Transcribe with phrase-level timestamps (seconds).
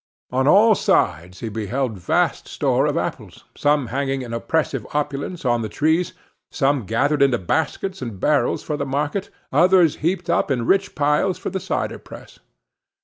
[0.31, 5.61] On all sides he beheld vast store of apples; some hanging in oppressive opulence on
[5.61, 6.13] the trees;
[6.49, 11.37] some gathered into baskets and barrels for the market; others heaped up in rich piles
[11.37, 12.39] for the cider press.